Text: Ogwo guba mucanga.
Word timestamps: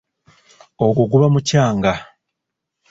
Ogwo 0.85 1.01
guba 1.11 1.27
mucanga. 1.33 1.93